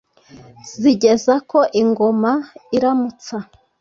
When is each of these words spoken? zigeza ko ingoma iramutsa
zigeza 0.81 1.33
ko 1.49 1.59
ingoma 1.81 2.31
iramutsa 2.77 3.37